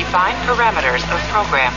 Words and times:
Define 0.00 0.34
parameters 0.46 1.04
of 1.12 1.28
program. 1.28 1.70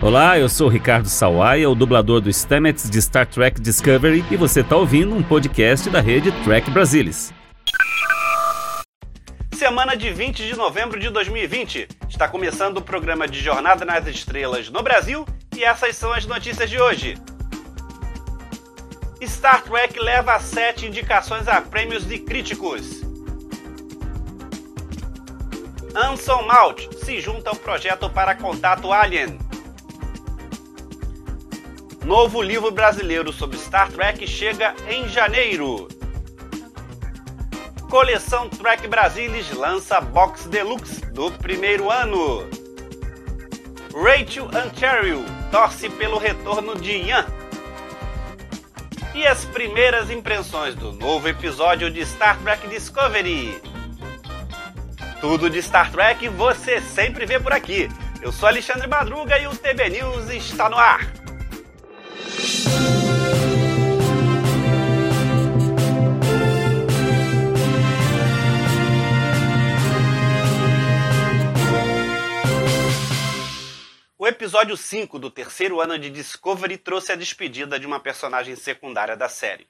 Olá, 0.00 0.36
eu 0.36 0.48
sou 0.48 0.66
Ricardo 0.66 1.08
Sawaia, 1.08 1.70
o 1.70 1.74
dublador 1.76 2.20
do 2.20 2.28
Stamets 2.28 2.90
de 2.90 3.00
Star 3.00 3.24
Trek 3.24 3.60
Discovery, 3.60 4.24
e 4.28 4.36
você 4.36 4.62
está 4.62 4.76
ouvindo 4.76 5.14
um 5.14 5.22
podcast 5.22 5.88
da 5.90 6.00
rede 6.00 6.32
Trek 6.42 6.68
Brasilis. 6.72 7.32
Semana 9.54 9.96
de 9.96 10.12
20 10.12 10.44
de 10.44 10.56
novembro 10.56 10.98
de 10.98 11.08
2020. 11.10 11.86
Está 12.08 12.26
começando 12.26 12.78
o 12.78 12.82
programa 12.82 13.28
de 13.28 13.38
Jornada 13.38 13.84
nas 13.84 14.04
Estrelas 14.08 14.68
no 14.68 14.82
Brasil 14.82 15.24
e 15.56 15.62
essas 15.62 15.94
são 15.94 16.12
as 16.12 16.26
notícias 16.26 16.68
de 16.68 16.80
hoje. 16.80 17.16
Star 19.22 19.62
Trek 19.62 20.00
leva 20.00 20.40
sete 20.40 20.84
indicações 20.84 21.46
a 21.46 21.60
prêmios 21.60 22.04
de 22.04 22.18
críticos. 22.18 23.07
Anson 26.00 26.42
Mount 26.42 26.94
se 27.04 27.20
junta 27.20 27.50
ao 27.50 27.56
projeto 27.56 28.08
para 28.08 28.32
Contato 28.32 28.92
Alien. 28.92 29.36
Novo 32.04 32.40
livro 32.40 32.70
brasileiro 32.70 33.32
sobre 33.32 33.58
Star 33.58 33.90
Trek 33.90 34.24
chega 34.24 34.76
em 34.88 35.08
janeiro. 35.08 35.88
Coleção 37.90 38.48
Trek 38.48 38.86
Brasilis 38.86 39.50
lança 39.50 40.00
box 40.00 40.46
deluxe 40.46 41.00
do 41.06 41.32
primeiro 41.32 41.90
ano. 41.90 42.48
Rachel 43.92 44.44
Ontario 44.44 45.24
torce 45.50 45.90
pelo 45.90 46.16
retorno 46.16 46.80
de 46.80 46.92
Ian. 46.92 47.26
E 49.16 49.26
as 49.26 49.44
primeiras 49.46 50.10
impressões 50.10 50.76
do 50.76 50.92
novo 50.92 51.26
episódio 51.26 51.90
de 51.90 52.06
Star 52.06 52.38
Trek 52.38 52.68
Discovery. 52.68 53.60
Tudo 55.20 55.50
de 55.50 55.60
Star 55.60 55.90
Trek 55.90 56.28
você 56.28 56.80
sempre 56.80 57.26
vê 57.26 57.40
por 57.40 57.52
aqui. 57.52 57.88
Eu 58.22 58.30
sou 58.30 58.48
Alexandre 58.48 58.86
Madruga 58.86 59.36
e 59.36 59.48
o 59.48 59.56
TB 59.56 59.88
News 59.90 60.30
está 60.30 60.70
no 60.70 60.76
ar. 60.76 61.00
O 74.16 74.24
episódio 74.24 74.76
5 74.76 75.18
do 75.18 75.30
terceiro 75.32 75.80
ano 75.80 75.98
de 75.98 76.10
Discovery 76.10 76.76
trouxe 76.76 77.10
a 77.10 77.16
despedida 77.16 77.78
de 77.80 77.86
uma 77.86 77.98
personagem 77.98 78.54
secundária 78.54 79.16
da 79.16 79.28
série. 79.28 79.66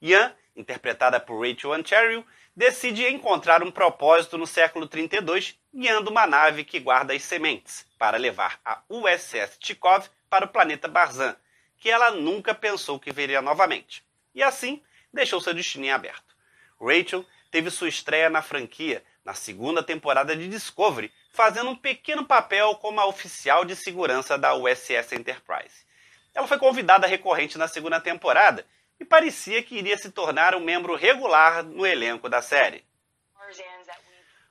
Ian, 0.00 0.34
interpretada 0.56 1.18
por 1.20 1.40
Rachel 1.40 1.72
Ontario, 1.72 2.24
decide 2.54 3.06
encontrar 3.06 3.62
um 3.62 3.70
propósito 3.70 4.36
no 4.36 4.46
século 4.46 4.86
32 4.86 5.58
guiando 5.72 6.10
uma 6.10 6.26
nave 6.26 6.64
que 6.64 6.80
guarda 6.80 7.12
as 7.12 7.22
sementes 7.22 7.86
para 7.98 8.16
levar 8.16 8.60
a 8.64 8.80
USS 8.88 9.58
Tikhov 9.58 10.08
para 10.28 10.44
o 10.44 10.48
planeta 10.48 10.88
Barzan, 10.88 11.36
que 11.78 11.90
ela 11.90 12.10
nunca 12.10 12.54
pensou 12.54 12.98
que 12.98 13.12
veria 13.12 13.40
novamente. 13.40 14.04
E 14.34 14.42
assim, 14.42 14.82
deixou 15.12 15.40
seu 15.40 15.54
destino 15.54 15.84
em 15.84 15.90
aberto. 15.90 16.34
Rachel 16.80 17.24
teve 17.50 17.70
sua 17.70 17.88
estreia 17.88 18.28
na 18.28 18.42
franquia 18.42 19.02
na 19.24 19.34
segunda 19.34 19.82
temporada 19.82 20.34
de 20.34 20.48
Discovery, 20.48 21.12
fazendo 21.30 21.70
um 21.70 21.76
pequeno 21.76 22.24
papel 22.24 22.74
como 22.76 23.00
a 23.00 23.06
oficial 23.06 23.64
de 23.64 23.76
segurança 23.76 24.38
da 24.38 24.54
USS 24.54 25.12
Enterprise. 25.12 25.86
Ela 26.34 26.46
foi 26.46 26.58
convidada 26.58 27.06
recorrente 27.06 27.58
na 27.58 27.68
segunda 27.68 28.00
temporada 28.00 28.64
e 29.00 29.04
parecia 29.04 29.62
que 29.62 29.76
iria 29.76 29.96
se 29.96 30.10
tornar 30.10 30.54
um 30.54 30.60
membro 30.60 30.94
regular 30.94 31.62
no 31.62 31.86
elenco 31.86 32.28
da 32.28 32.42
série. 32.42 32.84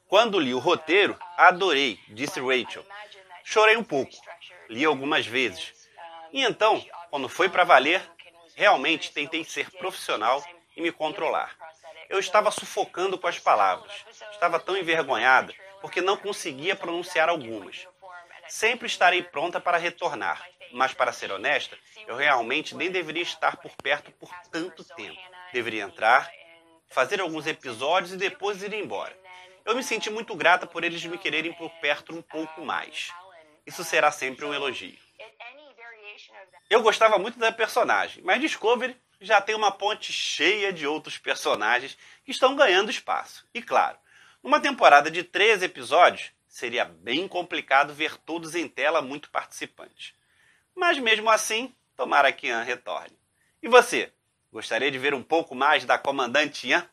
Quando 0.07 0.39
li 0.39 0.53
o 0.53 0.59
roteiro, 0.59 1.17
adorei, 1.35 1.99
disse 2.09 2.39
Rachel. 2.39 2.85
Chorei 3.43 3.75
um 3.75 3.83
pouco, 3.83 4.11
li 4.69 4.85
algumas 4.85 5.25
vezes. 5.25 5.73
E 6.31 6.43
então, 6.43 6.85
quando 7.09 7.27
foi 7.27 7.49
para 7.49 7.63
valer, 7.63 8.01
realmente 8.55 9.11
tentei 9.11 9.43
ser 9.43 9.69
profissional 9.71 10.43
e 10.75 10.81
me 10.81 10.91
controlar. 10.91 11.55
Eu 12.09 12.19
estava 12.19 12.51
sufocando 12.51 13.17
com 13.17 13.27
as 13.27 13.37
palavras. 13.37 13.91
Estava 14.31 14.59
tão 14.59 14.77
envergonhada 14.77 15.53
porque 15.81 16.01
não 16.01 16.17
conseguia 16.17 16.75
pronunciar 16.75 17.29
algumas. 17.29 17.87
Sempre 18.47 18.87
estarei 18.87 19.21
pronta 19.21 19.59
para 19.59 19.77
retornar, 19.77 20.41
mas 20.71 20.93
para 20.93 21.11
ser 21.11 21.31
honesta, 21.31 21.77
eu 22.07 22.15
realmente 22.15 22.75
nem 22.75 22.91
deveria 22.91 23.23
estar 23.23 23.57
por 23.57 23.71
perto 23.75 24.11
por 24.11 24.29
tanto 24.51 24.83
tempo. 24.83 25.19
Deveria 25.53 25.83
entrar, 25.83 26.31
fazer 26.89 27.21
alguns 27.21 27.47
episódios 27.47 28.13
e 28.13 28.17
depois 28.17 28.61
ir 28.63 28.73
embora. 28.73 29.17
Eu 29.65 29.75
me 29.75 29.83
senti 29.83 30.09
muito 30.09 30.35
grata 30.35 30.65
por 30.65 30.83
eles 30.83 31.03
me 31.05 31.17
quererem 31.17 31.53
por 31.53 31.69
perto 31.81 32.15
um 32.15 32.21
pouco 32.21 32.61
mais. 32.61 33.11
Isso 33.65 33.83
será 33.83 34.11
sempre 34.11 34.45
um 34.45 34.53
elogio. 34.53 34.97
Eu 36.69 36.81
gostava 36.81 37.17
muito 37.17 37.37
da 37.37 37.51
personagem, 37.51 38.23
mas 38.23 38.39
Discovery 38.41 38.95
já 39.19 39.41
tem 39.41 39.55
uma 39.55 39.71
ponte 39.71 40.13
cheia 40.13 40.71
de 40.71 40.85
outros 40.85 41.17
personagens 41.17 41.97
que 42.23 42.31
estão 42.31 42.55
ganhando 42.55 42.91
espaço. 42.91 43.45
E 43.53 43.61
claro, 43.61 43.97
numa 44.43 44.59
temporada 44.59 45.09
de 45.09 45.23
13 45.23 45.65
episódios, 45.65 46.31
seria 46.47 46.85
bem 46.85 47.27
complicado 47.27 47.93
ver 47.93 48.17
todos 48.17 48.55
em 48.55 48.67
tela 48.67 49.01
muito 49.01 49.29
participantes. 49.29 50.13
Mas 50.77 50.99
mesmo 50.99 51.27
assim, 51.27 51.75
tomara 51.95 52.31
que 52.31 52.45
Ian 52.45 52.61
retorne. 52.61 53.17
E 53.63 53.67
você? 53.67 54.13
Gostaria 54.53 54.91
de 54.91 54.99
ver 54.99 55.15
um 55.15 55.23
pouco 55.23 55.55
mais 55.55 55.83
da 55.85 55.97
comandante 55.97 56.67
Ian? 56.67 56.87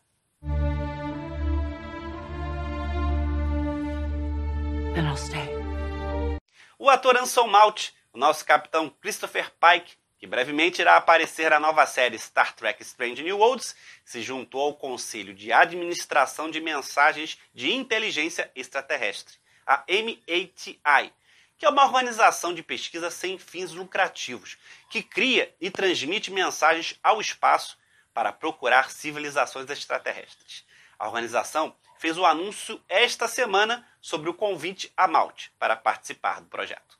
O 6.78 6.89
ator 6.89 7.19
Anson 7.19 7.47
Mount, 7.47 7.91
o 8.11 8.19
nosso 8.19 8.43
capitão 8.47 8.89
Christopher 8.89 9.53
Pike, 9.61 9.97
que 10.16 10.27
brevemente 10.27 10.81
irá 10.81 10.97
aparecer 10.97 11.51
na 11.51 11.61
nova 11.61 11.84
série 11.84 12.19
Star 12.19 12.55
Trek 12.55 12.83
Strange 12.83 13.22
New 13.22 13.37
Worlds, 13.37 13.77
se 14.03 14.22
juntou 14.22 14.62
ao 14.62 14.75
Conselho 14.75 15.34
de 15.34 15.53
Administração 15.53 16.51
de 16.51 16.59
Mensagens 16.59 17.39
de 17.53 17.71
Inteligência 17.71 18.51
Extraterrestre, 18.55 19.37
a 19.66 19.84
MATI, 19.87 21.12
que 21.56 21.66
é 21.66 21.69
uma 21.69 21.84
organização 21.84 22.53
de 22.53 22.62
pesquisa 22.62 23.10
sem 23.10 23.38
fins 23.38 23.72
lucrativos, 23.72 24.59
que 24.91 25.03
cria 25.03 25.54
e 25.60 25.70
transmite 25.70 26.31
mensagens 26.31 26.98
ao 27.03 27.20
espaço 27.20 27.78
para 28.12 28.32
procurar 28.32 28.91
civilizações 28.91 29.69
extraterrestres. 29.69 30.65
A 30.98 31.06
organização 31.06 31.75
fez 31.98 32.16
o 32.16 32.25
anúncio 32.25 32.81
esta 32.88 33.26
semana 33.26 33.87
sobre 34.00 34.28
o 34.28 34.34
convite 34.34 34.92
a 34.97 35.09
Malte 35.09 35.50
para 35.59 35.75
participar 35.75 36.41
do 36.41 36.47
projeto. 36.47 36.98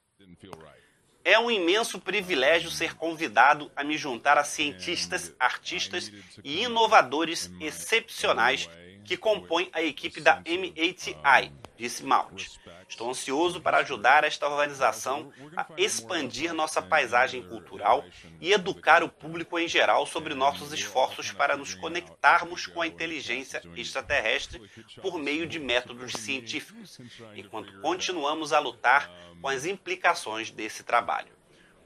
É 1.25 1.39
um 1.39 1.51
imenso 1.51 1.99
privilégio 1.99 2.71
ser 2.71 2.95
convidado 2.95 3.73
a 3.75 3.83
me 3.83 3.97
juntar 3.97 4.37
a 4.37 4.45
cientistas, 4.45 5.35
artistas 5.39 6.13
e 6.43 6.63
inovadores 6.63 7.51
excepcionais 7.61 8.69
que 9.05 9.17
compõem 9.17 9.71
a 9.73 9.83
equipe 9.83 10.21
da 10.21 10.37
MATI, 10.37 11.53
disse 11.77 12.05
Malt. 12.05 12.59
Estou 12.89 13.11
ansioso 13.11 13.61
para 13.61 13.79
ajudar 13.79 14.25
esta 14.25 14.49
organização 14.49 15.33
a 15.57 15.67
expandir 15.77 16.53
nossa 16.55 16.81
paisagem 16.81 17.43
cultural 17.43 18.05
e 18.41 18.53
educar 18.53 19.03
o 19.03 19.09
público 19.09 19.59
em 19.59 19.67
geral 19.67 20.07
sobre 20.07 20.35
nossos 20.35 20.73
esforços 20.73 21.33
para 21.33 21.57
nos 21.57 21.75
conectarmos 21.75 22.67
com 22.67 22.81
a 22.81 22.87
inteligência 22.87 23.63
extraterrestre 23.77 24.61
por 25.01 25.19
meio 25.19 25.47
de 25.47 25.59
métodos 25.59 26.13
científicos, 26.13 26.99
enquanto 27.35 27.81
continuamos 27.81 28.53
a 28.53 28.59
lutar 28.59 29.11
com 29.41 29.49
as 29.49 29.67
implicações 29.67 30.51
desse 30.51 30.83
trabalho. 30.83 31.33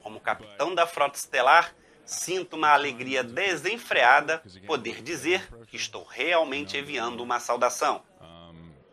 Como 0.01 0.19
capitão 0.19 0.73
da 0.73 0.87
frota 0.87 1.17
estelar, 1.17 1.75
sinto 2.05 2.55
uma 2.55 2.69
alegria 2.69 3.23
desenfreada 3.23 4.41
poder 4.65 5.01
dizer 5.01 5.47
que 5.67 5.75
estou 5.75 6.03
realmente 6.03 6.77
enviando 6.77 7.21
uma 7.21 7.39
saudação. 7.39 8.03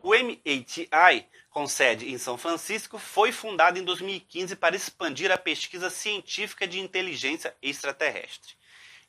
O 0.06 0.11
MATI, 0.11 1.27
com 1.50 1.67
sede 1.67 2.09
em 2.09 2.17
São 2.17 2.39
Francisco, 2.39 2.97
foi 2.97 3.32
fundado 3.32 3.76
em 3.76 3.82
2015 3.82 4.55
para 4.55 4.76
expandir 4.76 5.32
a 5.32 5.37
pesquisa 5.37 5.91
científica 5.91 6.64
de 6.64 6.79
inteligência 6.79 7.56
extraterrestre. 7.61 8.55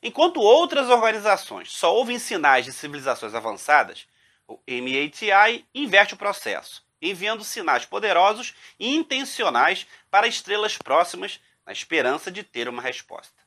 Enquanto 0.02 0.40
outras 0.40 0.90
organizações 0.90 1.70
só 1.70 1.94
ouvem 1.94 2.18
sinais 2.18 2.64
de 2.64 2.72
civilizações 2.72 3.32
avançadas, 3.32 4.08
o 4.48 4.58
MATI 4.66 5.64
inverte 5.72 6.14
o 6.14 6.16
processo, 6.16 6.84
enviando 7.00 7.44
sinais 7.44 7.84
poderosos 7.84 8.56
e 8.76 8.92
intencionais 8.96 9.86
para 10.10 10.26
estrelas 10.26 10.76
próximas 10.76 11.38
na 11.64 11.70
esperança 11.70 12.28
de 12.28 12.42
ter 12.42 12.68
uma 12.68 12.82
resposta. 12.82 13.40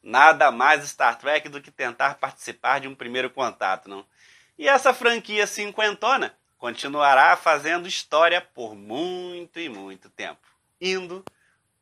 Nada 0.00 0.52
mais 0.52 0.88
Star 0.88 1.18
Trek 1.18 1.48
do 1.48 1.60
que 1.60 1.72
tentar 1.72 2.18
participar 2.20 2.78
de 2.78 2.86
um 2.86 2.94
primeiro 2.94 3.30
contato, 3.30 3.90
não? 3.90 4.06
E 4.56 4.68
essa 4.68 4.94
franquia 4.94 5.44
cinquentona 5.44 6.38
continuará 6.64 7.36
fazendo 7.36 7.86
história 7.86 8.40
por 8.40 8.74
muito 8.74 9.60
e 9.60 9.68
muito 9.68 10.08
tempo, 10.08 10.48
indo 10.80 11.22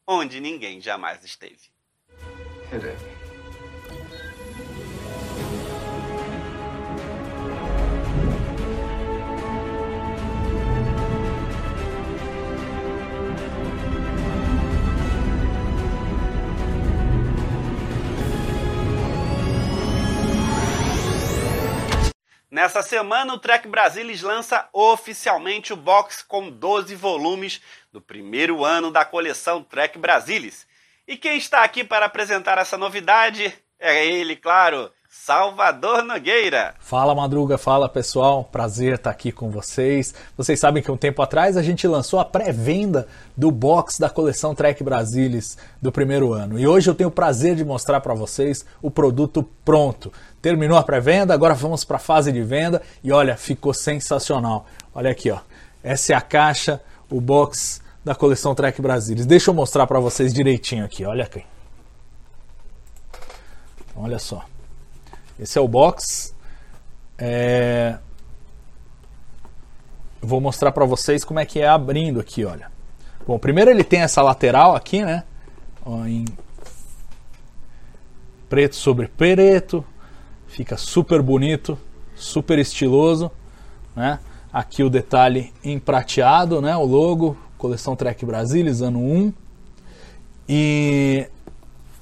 onde 0.05 0.40
ninguém 0.40 0.81
jamais 0.81 1.23
esteve. 1.23 1.70
Nessa 22.62 22.81
semana, 22.81 23.35
o 23.35 23.38
Trek 23.41 23.67
Brasilis 23.67 24.23
lança 24.23 24.69
oficialmente 24.73 25.73
o 25.73 25.76
box 25.76 26.23
com 26.23 26.49
12 26.49 26.94
volumes 26.94 27.61
do 27.93 28.00
primeiro 28.00 28.64
ano 28.64 28.88
da 28.88 29.05
coleção 29.05 29.64
Trek 29.64 29.99
Brasilis. 29.99 30.64
E 31.05 31.17
quem 31.17 31.37
está 31.37 31.64
aqui 31.64 31.82
para 31.82 32.06
apresentar 32.06 32.59
essa 32.59 32.79
novidade 32.79 33.53
é 33.81 34.06
ele, 34.06 34.37
claro, 34.37 34.93
Salvador 35.09 36.05
Nogueira. 36.05 36.76
Fala 36.79 37.17
Madruga, 37.17 37.59
fala 37.59 37.88
pessoal, 37.88 38.44
prazer 38.44 38.94
estar 38.94 39.11
aqui 39.11 39.32
com 39.32 39.50
vocês. 39.50 40.14
Vocês 40.37 40.61
sabem 40.61 40.85
que 40.85 40.91
um 40.91 40.97
tempo 40.97 41.20
atrás 41.20 41.56
a 41.56 41.62
gente 41.62 41.88
lançou 41.88 42.20
a 42.20 42.25
pré-venda 42.25 43.09
do 43.37 43.50
box 43.50 43.99
da 43.99 44.11
coleção 44.11 44.55
Trek 44.55 44.82
Brasilis 44.82 45.56
do 45.81 45.90
primeiro 45.90 46.32
ano. 46.32 46.58
E 46.58 46.67
hoje 46.67 46.90
eu 46.90 46.94
tenho 46.94 47.08
o 47.08 47.12
prazer 47.12 47.55
de 47.56 47.64
mostrar 47.64 48.00
para 48.00 48.14
vocês 48.14 48.64
o 48.81 48.90
produto 48.90 49.43
pronto. 49.64 50.12
Terminou 50.40 50.76
a 50.76 50.82
pré-venda, 50.82 51.32
agora 51.32 51.55
vamos 51.55 51.84
para 51.84 51.96
a 51.96 52.00
fase 52.00 52.32
de 52.32 52.43
venda 52.43 52.82
e 53.02 53.12
olha, 53.12 53.37
ficou 53.37 53.73
sensacional. 53.73 54.67
Olha 54.94 55.11
aqui, 55.11 55.31
ó. 55.31 55.38
Essa 55.82 56.12
é 56.12 56.17
a 56.17 56.20
caixa, 56.20 56.81
o 57.11 57.20
box 57.20 57.81
da 58.05 58.14
coleção 58.14 58.55
Trek 58.55 58.81
Brasilis. 58.82 59.26
Deixa 59.26 59.50
eu 59.50 59.55
mostrar 59.55 59.87
para 59.87 60.00
vocês 60.00 60.32
direitinho 60.32 60.85
aqui, 60.85 61.05
olha 61.05 61.25
aqui. 61.25 61.44
Olha 63.94 64.19
só. 64.19 64.44
Esse 65.38 65.58
é 65.58 65.61
o 65.61 65.69
box. 65.69 66.35
É... 67.19 67.99
Vou 70.20 70.40
mostrar 70.40 70.73
para 70.73 70.85
vocês 70.85 71.25
como 71.25 71.40
é 71.40 71.46
que 71.46 71.61
é 71.61 71.69
abrindo 71.69 72.20
aqui, 72.20 72.44
olha. 72.44 72.72
Bom, 73.27 73.39
primeiro 73.39 73.71
ele 73.71 73.85
tem 73.85 74.01
essa 74.01 74.23
lateral 74.23 74.75
aqui, 74.75 75.05
né? 75.05 75.25
Ó, 75.85 76.05
em 76.05 76.25
preto 78.49 78.77
sobre 78.77 79.09
preto. 79.09 79.85
Fica 80.47 80.77
super 80.77 81.23
bonito, 81.23 81.79
super 82.15 82.59
estiloso, 82.59 83.31
né? 83.97 84.19
Aqui 84.53 84.83
o 84.83 84.91
detalhe 84.91 85.53
em 85.65 85.79
prateado, 85.79 86.61
né? 86.61 86.77
O 86.77 86.85
logo, 86.85 87.37
coleção 87.57 87.97
Trek 87.97 88.27
Brasilis, 88.27 88.83
ano 88.83 89.01
1. 89.01 89.33
E 90.49 91.27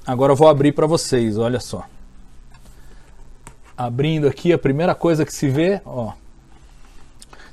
agora 0.05 0.33
eu 0.33 0.35
vou 0.35 0.49
abrir 0.49 0.73
para 0.73 0.85
vocês, 0.85 1.37
olha 1.37 1.59
só 1.59 1.85
abrindo 3.85 4.27
aqui, 4.27 4.53
a 4.53 4.59
primeira 4.59 4.93
coisa 4.93 5.25
que 5.25 5.33
se 5.33 5.49
vê, 5.49 5.81
ó. 5.85 6.13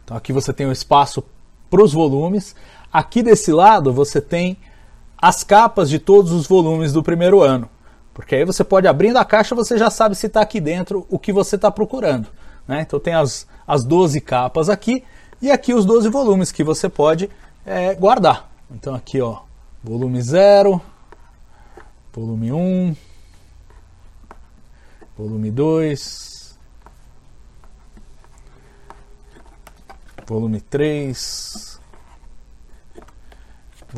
Então 0.05 0.17
aqui 0.17 0.33
você 0.33 0.53
tem 0.53 0.67
o 0.67 0.73
espaço 0.73 1.25
para 1.71 1.83
os 1.83 1.93
volumes. 1.93 2.55
Aqui 2.99 3.23
desse 3.23 3.53
lado 3.53 3.93
você 3.93 4.21
tem 4.21 4.59
as 5.17 5.45
capas 5.45 5.89
de 5.89 6.01
todos 6.01 6.33
os 6.33 6.49
volumes 6.49 6.93
do 6.93 7.01
primeiro 7.01 7.41
ano. 7.41 7.71
Porque 8.13 8.35
aí 8.35 8.45
você 8.45 8.65
pode 8.65 8.89
abrindo 8.89 9.19
a 9.19 9.25
caixa, 9.25 9.55
você 9.55 9.79
já 9.79 9.89
sabe 9.89 10.17
se 10.17 10.27
está 10.27 10.41
aqui 10.41 10.61
dentro 10.61 11.07
o 11.09 11.17
que 11.17 11.33
você 11.33 11.55
está 11.55 11.71
procurando. 11.71 12.27
Né? 12.67 12.81
Então 12.81 12.99
tem 12.99 13.15
as, 13.15 13.47
as 13.65 13.85
12 13.85 14.21
capas 14.21 14.69
aqui 14.69 15.05
e 15.41 15.49
aqui 15.49 15.73
os 15.73 15.87
12 15.87 16.09
volumes 16.09 16.51
que 16.51 16.65
você 16.65 16.89
pode 16.89 17.31
é, 17.65 17.95
guardar. 17.95 18.51
Então 18.69 18.97
aqui 18.97 19.21
ó, 19.21 19.43
volume 19.81 20.21
0, 20.21 20.83
volume 22.13 22.51
1, 22.51 22.57
um, 22.57 22.97
volume 25.17 25.53
2, 25.53 26.59
volume 30.27 30.61
3, 30.61 31.68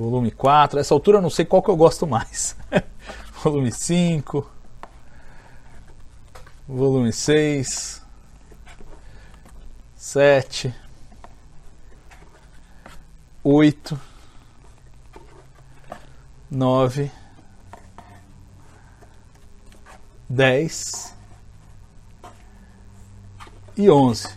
volume 0.01 0.31
4. 0.31 0.81
Essa 0.81 0.95
altura 0.95 1.19
eu 1.19 1.23
não 1.23 1.31
sei 1.31 1.45
qual 1.45 1.63
que 1.63 1.71
eu 1.71 1.77
gosto 1.77 2.07
mais. 2.07 2.57
volume 3.45 3.71
5, 3.71 4.51
volume 6.67 7.13
6, 7.13 8.03
7, 9.97 10.75
8, 13.45 14.01
9, 16.51 17.11
10 20.29 21.15
e 23.77 23.91
11. 23.91 24.29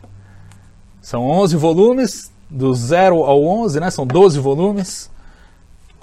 São 1.02 1.30
11 1.30 1.58
volumes, 1.58 2.32
do 2.50 2.74
0 2.74 3.24
ao 3.24 3.44
11, 3.44 3.80
né? 3.80 3.90
São 3.90 4.06
12 4.06 4.40
volumes, 4.40 5.10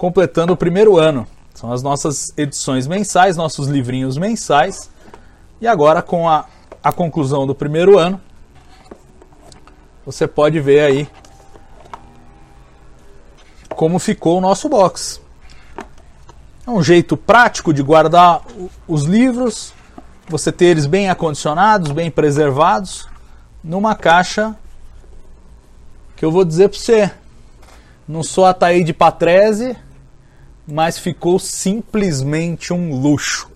completando 0.01 0.51
o 0.51 0.57
primeiro 0.57 0.97
ano. 0.97 1.27
São 1.53 1.71
as 1.71 1.83
nossas 1.83 2.33
edições 2.35 2.87
mensais, 2.87 3.37
nossos 3.37 3.67
livrinhos 3.67 4.17
mensais. 4.17 4.89
E 5.61 5.67
agora, 5.67 6.01
com 6.01 6.27
a, 6.27 6.45
a 6.83 6.91
conclusão 6.91 7.45
do 7.45 7.53
primeiro 7.53 7.99
ano, 7.99 8.19
você 10.03 10.25
pode 10.27 10.59
ver 10.59 10.79
aí 10.79 11.07
como 13.75 13.99
ficou 13.99 14.39
o 14.39 14.41
nosso 14.41 14.67
box. 14.67 15.21
É 16.65 16.71
um 16.71 16.81
jeito 16.81 17.15
prático 17.15 17.71
de 17.71 17.83
guardar 17.83 18.41
os 18.87 19.03
livros, 19.03 19.71
você 20.27 20.51
ter 20.51 20.65
eles 20.65 20.87
bem 20.87 21.11
acondicionados, 21.11 21.91
bem 21.91 22.09
preservados, 22.09 23.07
numa 23.63 23.93
caixa 23.93 24.55
que 26.15 26.25
eu 26.25 26.31
vou 26.31 26.43
dizer 26.43 26.69
para 26.69 26.79
você, 26.79 27.11
não 28.07 28.23
sou 28.23 28.47
a 28.47 28.53
de 28.83 28.93
Patrese, 28.93 29.77
mas 30.67 30.97
ficou 30.97 31.37
simplesmente 31.39 32.73
um 32.73 32.95
luxo. 32.95 33.49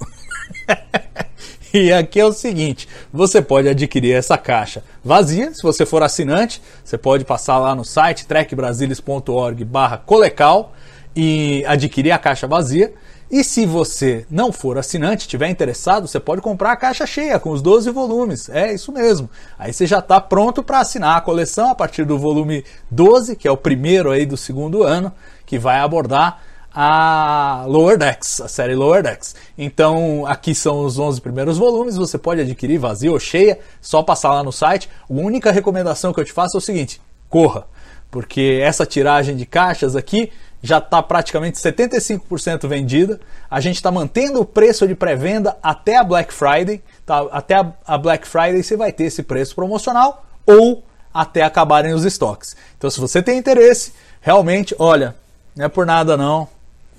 e 1.73 1.91
aqui 1.91 2.19
é 2.19 2.25
o 2.25 2.33
seguinte: 2.33 2.87
você 3.11 3.41
pode 3.41 3.67
adquirir 3.67 4.13
essa 4.13 4.37
caixa 4.37 4.83
vazia, 5.03 5.51
se 5.53 5.63
você 5.63 5.85
for 5.85 6.01
assinante, 6.03 6.61
você 6.83 6.97
pode 6.97 7.25
passar 7.25 7.57
lá 7.57 7.75
no 7.75 7.85
site 7.85 8.25
trekbrasilis.org/colecal 8.25 10.73
e 11.15 11.63
adquirir 11.65 12.11
a 12.11 12.19
caixa 12.19 12.47
vazia. 12.47 12.93
E 13.29 13.43
se 13.43 13.65
você 13.65 14.25
não 14.29 14.51
for 14.51 14.77
assinante, 14.77 15.27
tiver 15.27 15.49
interessado, 15.49 16.07
você 16.07 16.19
pode 16.19 16.41
comprar 16.41 16.73
a 16.73 16.75
caixa 16.75 17.07
cheia 17.07 17.39
com 17.39 17.49
os 17.49 17.61
12 17.61 17.89
volumes. 17.89 18.49
É 18.49 18.71
isso 18.71 18.91
mesmo. 18.91 19.27
Aí 19.57 19.73
você 19.73 19.87
já 19.87 19.97
está 19.97 20.21
pronto 20.21 20.61
para 20.61 20.79
assinar 20.79 21.17
a 21.17 21.21
coleção 21.21 21.71
a 21.71 21.75
partir 21.75 22.05
do 22.05 22.19
volume 22.19 22.63
12, 22.91 23.35
que 23.35 23.47
é 23.47 23.51
o 23.51 23.57
primeiro 23.57 24.11
aí 24.11 24.27
do 24.27 24.37
segundo 24.37 24.83
ano, 24.83 25.11
que 25.43 25.57
vai 25.57 25.79
abordar 25.79 26.39
a 26.75 27.63
Lower 27.67 27.97
Decks, 27.97 28.41
a 28.41 28.49
série 28.49 28.75
Lower 28.75 29.01
Decks. 29.01 29.33
Então, 29.57 30.25
aqui 30.27 30.53
são 30.53 30.81
os 30.81 30.99
11 30.99 31.21
primeiros 31.21 31.57
volumes, 31.57 31.95
você 31.95 32.17
pode 32.17 32.41
adquirir 32.41 32.77
vazio 32.77 33.13
ou 33.13 33.19
cheia, 33.19 33.59
só 33.79 34.03
passar 34.03 34.33
lá 34.33 34.43
no 34.43 34.51
site. 34.51 34.89
A 35.09 35.13
única 35.13 35.51
recomendação 35.51 36.11
que 36.11 36.19
eu 36.19 36.25
te 36.25 36.33
faço 36.33 36.57
é 36.57 36.59
o 36.59 36.61
seguinte: 36.61 36.99
corra, 37.29 37.65
porque 38.11 38.59
essa 38.61 38.85
tiragem 38.85 39.37
de 39.37 39.45
caixas 39.45 39.95
aqui 39.95 40.31
já 40.61 40.79
está 40.79 41.01
praticamente 41.01 41.57
75% 41.59 42.67
vendida. 42.67 43.21
A 43.49 43.61
gente 43.61 43.75
está 43.75 43.91
mantendo 43.91 44.41
o 44.41 44.45
preço 44.45 44.87
de 44.87 44.95
pré-venda 44.95 45.55
até 45.61 45.95
a 45.95 46.03
Black 46.03 46.33
Friday. 46.33 46.83
Tá? 47.05 47.25
Até 47.31 47.55
a 47.85 47.97
Black 47.97 48.27
Friday 48.27 48.63
você 48.63 48.75
vai 48.75 48.91
ter 48.91 49.05
esse 49.05 49.21
preço 49.21 49.55
promocional 49.55 50.25
ou 50.45 50.83
até 51.13 51.43
acabarem 51.43 51.93
os 51.93 52.03
estoques. 52.03 52.57
Então, 52.77 52.89
se 52.89 52.99
você 52.99 53.21
tem 53.21 53.37
interesse, 53.37 53.93
realmente, 54.19 54.75
olha, 54.77 55.15
não 55.55 55.65
é 55.65 55.69
por 55.69 55.85
nada 55.85 56.17
não, 56.17 56.47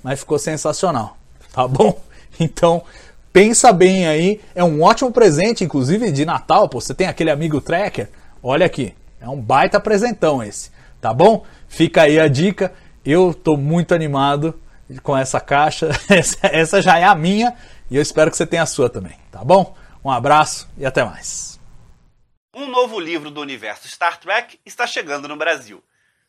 mas 0.06 0.20
ficou 0.20 0.38
sensacional, 0.38 1.16
tá 1.52 1.66
bom? 1.66 2.00
Então, 2.38 2.84
pensa 3.32 3.72
bem 3.72 4.06
aí, 4.06 4.42
é 4.54 4.62
um 4.62 4.82
ótimo 4.82 5.10
presente, 5.10 5.64
inclusive 5.64 6.12
de 6.12 6.26
Natal, 6.26 6.68
pô, 6.68 6.82
você 6.82 6.92
tem 6.92 7.06
aquele 7.06 7.30
amigo 7.30 7.62
tracker, 7.62 8.10
olha 8.42 8.66
aqui, 8.66 8.94
é 9.18 9.26
um 9.26 9.40
baita 9.40 9.80
presentão 9.80 10.42
esse, 10.42 10.70
tá 11.00 11.14
bom? 11.14 11.46
Fica 11.66 12.02
aí 12.02 12.20
a 12.20 12.28
dica. 12.28 12.74
Eu 13.02 13.30
estou 13.30 13.56
muito 13.56 13.94
animado 13.94 14.60
com 15.02 15.16
essa 15.16 15.40
caixa. 15.40 15.88
Essa, 16.42 16.82
já 16.82 16.98
é 16.98 17.04
a 17.04 17.14
minha 17.14 17.56
e 17.90 17.96
eu 17.96 18.02
espero 18.02 18.30
que 18.30 18.36
você 18.36 18.46
tenha 18.46 18.64
a 18.64 18.66
sua 18.66 18.90
também, 18.90 19.16
tá 19.32 19.42
bom? 19.42 19.74
Um 20.04 20.10
abraço 20.10 20.68
e 20.76 20.84
até 20.84 21.02
mais. 21.02 21.58
Um 22.54 22.66
novo 22.66 23.00
livro 23.00 23.30
do 23.30 23.40
universo 23.40 23.88
Star 23.88 24.20
Trek 24.20 24.60
está 24.66 24.86
chegando 24.86 25.26
no 25.26 25.36
Brasil. 25.36 25.82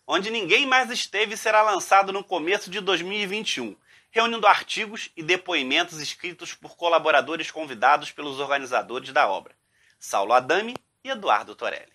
Onde 0.09 0.31
Ninguém 0.31 0.65
Mais 0.65 0.89
Esteve 0.89 1.35
será 1.35 1.61
lançado 1.61 2.13
no 2.13 2.23
começo 2.23 2.71
de 2.71 2.79
2021, 2.79 3.75
reunindo 4.09 4.47
artigos 4.47 5.11
e 5.17 5.21
depoimentos 5.21 5.99
escritos 5.99 6.53
por 6.53 6.77
colaboradores 6.77 7.51
convidados 7.51 8.09
pelos 8.09 8.39
organizadores 8.39 9.11
da 9.11 9.27
obra, 9.27 9.53
Saulo 9.99 10.31
Adami 10.31 10.75
e 11.03 11.09
Eduardo 11.09 11.53
Torelli. 11.55 11.91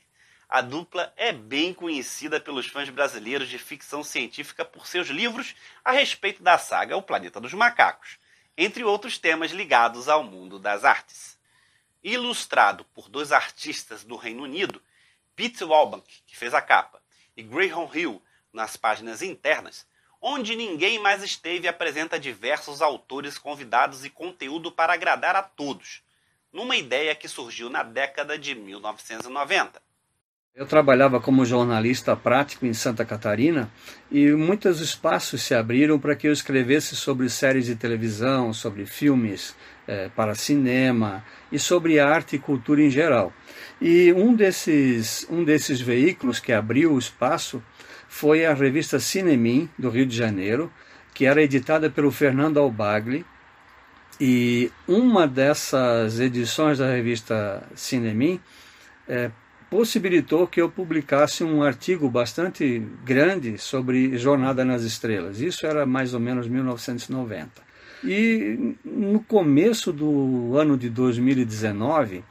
A 0.46 0.60
dupla 0.60 1.10
é 1.16 1.32
bem 1.32 1.72
conhecida 1.72 2.38
pelos 2.38 2.66
fãs 2.66 2.90
brasileiros 2.90 3.48
de 3.48 3.56
ficção 3.56 4.04
científica 4.04 4.62
por 4.62 4.86
seus 4.86 5.08
livros 5.08 5.54
a 5.82 5.90
respeito 5.90 6.42
da 6.42 6.58
saga 6.58 6.98
O 6.98 7.02
Planeta 7.02 7.40
dos 7.40 7.54
Macacos, 7.54 8.18
entre 8.58 8.84
outros 8.84 9.16
temas 9.16 9.52
ligados 9.52 10.06
ao 10.06 10.22
mundo 10.22 10.58
das 10.58 10.84
artes. 10.84 11.40
Ilustrado 12.04 12.84
por 12.92 13.08
dois 13.08 13.32
artistas 13.32 14.04
do 14.04 14.16
Reino 14.16 14.42
Unido, 14.42 14.82
Pete 15.34 15.64
Walbank, 15.64 16.06
que 16.26 16.36
fez 16.36 16.52
a 16.52 16.60
capa, 16.60 17.01
e 17.36 17.42
Graham 17.42 17.88
Hill 17.92 18.22
nas 18.52 18.76
páginas 18.76 19.22
internas, 19.22 19.86
onde 20.20 20.54
ninguém 20.54 20.98
mais 20.98 21.22
esteve 21.22 21.66
apresenta 21.66 22.18
diversos 22.18 22.80
autores 22.80 23.38
convidados 23.38 24.04
e 24.04 24.10
conteúdo 24.10 24.70
para 24.70 24.92
agradar 24.92 25.34
a 25.34 25.42
todos. 25.42 26.02
numa 26.52 26.76
ideia 26.76 27.14
que 27.14 27.26
surgiu 27.26 27.70
na 27.70 27.82
década 27.82 28.38
de 28.38 28.54
1990. 28.54 29.80
Eu 30.54 30.66
trabalhava 30.66 31.18
como 31.18 31.46
jornalista 31.46 32.14
prático 32.14 32.66
em 32.66 32.74
Santa 32.74 33.06
Catarina 33.06 33.72
e 34.10 34.32
muitos 34.32 34.80
espaços 34.80 35.42
se 35.42 35.54
abriram 35.54 35.98
para 35.98 36.14
que 36.14 36.28
eu 36.28 36.32
escrevesse 36.32 36.94
sobre 36.94 37.30
séries 37.30 37.64
de 37.64 37.74
televisão, 37.74 38.52
sobre 38.52 38.84
filmes 38.84 39.56
é, 39.86 40.10
para 40.10 40.34
cinema 40.34 41.24
e 41.50 41.58
sobre 41.58 41.98
arte 41.98 42.36
e 42.36 42.38
cultura 42.38 42.82
em 42.82 42.90
geral. 42.90 43.32
E 43.84 44.12
um 44.12 44.32
desses, 44.32 45.26
um 45.28 45.42
desses 45.42 45.80
veículos 45.80 46.38
que 46.38 46.52
abriu 46.52 46.92
o 46.92 46.98
espaço 47.00 47.60
foi 48.08 48.46
a 48.46 48.54
revista 48.54 49.00
Cinemim, 49.00 49.68
do 49.76 49.90
Rio 49.90 50.06
de 50.06 50.16
Janeiro, 50.16 50.72
que 51.12 51.26
era 51.26 51.42
editada 51.42 51.90
pelo 51.90 52.12
Fernando 52.12 52.60
Albagli. 52.60 53.26
E 54.20 54.70
uma 54.86 55.26
dessas 55.26 56.20
edições 56.20 56.78
da 56.78 56.88
revista 56.88 57.66
Cinemim 57.74 58.38
é, 59.08 59.32
possibilitou 59.68 60.46
que 60.46 60.62
eu 60.62 60.70
publicasse 60.70 61.42
um 61.42 61.60
artigo 61.60 62.08
bastante 62.08 62.86
grande 63.04 63.58
sobre 63.58 64.16
Jornada 64.16 64.64
nas 64.64 64.84
Estrelas. 64.84 65.40
Isso 65.40 65.66
era 65.66 65.84
mais 65.84 66.14
ou 66.14 66.20
menos 66.20 66.46
1990. 66.46 67.50
E 68.04 68.76
no 68.84 69.18
começo 69.24 69.92
do 69.92 70.56
ano 70.56 70.78
de 70.78 70.88
2019, 70.88 72.22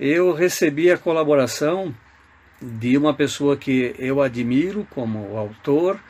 eu 0.00 0.32
recebi 0.32 0.90
a 0.90 0.96
colaboração 0.96 1.94
de 2.60 2.96
uma 2.96 3.12
pessoa 3.12 3.54
que 3.54 3.94
eu 3.98 4.22
admiro 4.22 4.86
como 4.90 5.36
autor 5.36 6.00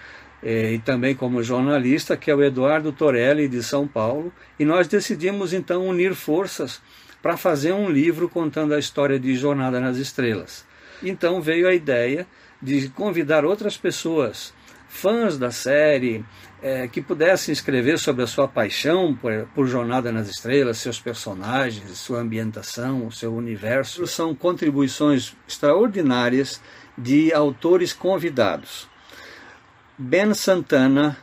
eh, 0.40 0.74
e 0.74 0.78
também 0.78 1.12
como 1.14 1.42
jornalista, 1.42 2.16
que 2.16 2.30
é 2.30 2.34
o 2.34 2.42
Eduardo 2.42 2.92
Torelli, 2.92 3.48
de 3.48 3.62
São 3.64 3.88
Paulo, 3.88 4.32
e 4.58 4.64
nós 4.64 4.86
decidimos 4.86 5.52
então 5.52 5.86
unir 5.86 6.14
forças 6.14 6.80
para 7.20 7.36
fazer 7.36 7.72
um 7.72 7.90
livro 7.90 8.28
contando 8.28 8.74
a 8.74 8.78
história 8.78 9.18
de 9.18 9.34
Jornada 9.34 9.80
nas 9.80 9.96
Estrelas. 9.96 10.64
Então 11.02 11.42
veio 11.42 11.66
a 11.66 11.74
ideia 11.74 12.28
de 12.62 12.88
convidar 12.90 13.44
outras 13.44 13.76
pessoas, 13.76 14.54
fãs 14.90 15.38
da 15.38 15.52
série, 15.52 16.24
é, 16.60 16.88
que 16.88 17.00
pudessem 17.00 17.52
escrever 17.52 17.98
sobre 17.98 18.24
a 18.24 18.26
sua 18.26 18.48
paixão 18.48 19.14
por, 19.14 19.46
por, 19.54 19.66
Jornada 19.66 20.10
nas 20.10 20.28
Estrelas, 20.28 20.78
seus 20.78 21.00
personagens, 21.00 21.96
sua 21.96 22.18
ambientação, 22.18 23.08
seu 23.10 23.32
universo. 23.32 24.06
São 24.06 24.34
contribuições 24.34 25.34
extraordinárias 25.48 26.60
de 26.98 27.32
autores 27.32 27.92
convidados. 27.92 28.88
Ben 29.96 30.34
Santana, 30.34 31.16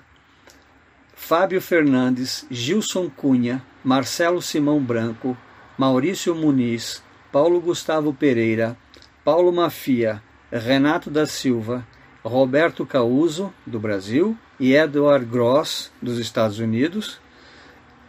Fábio 1.13 1.61
Fernandes, 1.61 2.47
Gilson 2.49 3.09
Cunha, 3.09 3.61
Marcelo 3.83 4.41
Simão 4.41 4.81
Branco, 4.81 5.37
Maurício 5.77 6.33
Muniz, 6.33 7.03
Paulo 7.31 7.59
Gustavo 7.59 8.13
Pereira, 8.13 8.77
Paulo 9.25 9.51
Mafia, 9.51 10.23
Renato 10.49 11.11
da 11.11 11.25
Silva, 11.25 11.85
Roberto 12.27 12.85
Causo, 12.85 13.53
do 13.65 13.79
Brasil, 13.79 14.37
e 14.59 14.73
Edward 14.73 15.25
Gross, 15.25 15.91
dos 16.01 16.17
Estados 16.17 16.59
Unidos, 16.59 17.19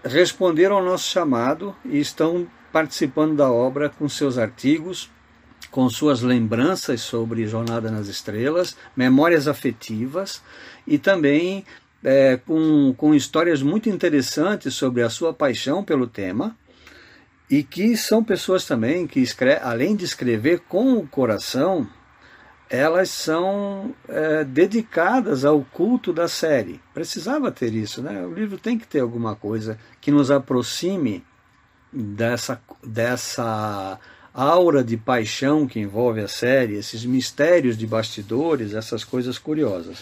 responderam 0.05 0.77
ao 0.77 0.85
nosso 0.85 1.09
chamado 1.09 1.75
e 1.85 1.99
estão 1.99 2.47
participando 2.73 3.37
da 3.37 3.51
obra 3.51 3.89
com 3.89 4.09
seus 4.09 4.39
artigos, 4.39 5.11
com 5.71 5.89
suas 5.89 6.23
lembranças 6.23 7.01
sobre 7.01 7.47
Jornada 7.47 7.91
nas 7.91 8.09
Estrelas, 8.09 8.77
memórias 8.97 9.49
afetivas 9.49 10.43
e 10.87 10.99
também 10.99 11.65
é, 12.03 12.37
com, 12.37 12.95
com 12.97 13.15
histórias 13.15 13.63
muito 13.63 13.89
interessantes 13.89 14.75
sobre 14.75 15.03
a 15.03 15.11
sua 15.11 15.33
paixão 15.35 15.83
pelo 15.83 16.07
tema 16.07 16.57
e 17.51 17.63
que 17.63 17.97
são 17.97 18.23
pessoas 18.23 18.65
também 18.65 19.07
que, 19.07 19.21
escreve, 19.21 19.61
além 19.63 19.97
de 19.97 20.05
escrever 20.05 20.61
com 20.69 20.95
o 20.95 21.07
coração, 21.07 21.89
elas 22.71 23.09
são 23.11 23.95
é, 24.09 24.45
dedicadas 24.45 25.45
ao 25.45 25.63
culto 25.63 26.13
da 26.13 26.29
série. 26.29 26.81
Precisava 26.93 27.51
ter 27.51 27.73
isso, 27.73 28.03
né? 28.03 28.25
O 28.27 28.33
livro 28.33 28.59
tem 28.59 28.79
que 28.79 28.87
ter 28.87 29.01
alguma 29.01 29.35
coisa 29.35 29.79
que 30.01 30.11
nos 30.11 30.31
aproxime 30.31 31.25
dessa, 31.93 32.61
dessa 32.85 33.99
aura 34.35 34.85
de 34.85 34.97
paixão 34.97 35.67
que 35.67 35.81
envolve 35.81 36.21
a 36.21 36.29
série, 36.29 36.75
esses 36.75 37.05
mistérios 37.05 37.77
de 37.77 37.87
bastidores, 37.87 38.75
essas 38.75 39.03
coisas 39.03 39.39
curiosas. 39.39 39.99